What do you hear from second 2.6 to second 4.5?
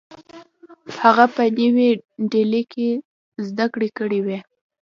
کې زدکړې کړې وې